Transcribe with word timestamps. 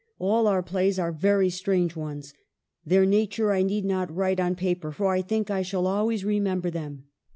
All 0.17 0.47
our 0.47 0.63
plays 0.63 0.97
are 0.97 1.11
very 1.11 1.51
strange 1.51 1.95
ones. 1.95 2.33
Their 2.83 3.05
nature 3.05 3.51
I 3.51 3.61
need 3.61 3.85
not 3.85 4.11
write 4.11 4.39
on 4.39 4.55
paper, 4.55 4.91
for 4.91 5.09
I 5.13 5.21
think 5.21 5.51
I 5.51 5.61
shall 5.61 5.85
always 5.85 6.25
remember 6.25 6.71
them. 6.71 7.03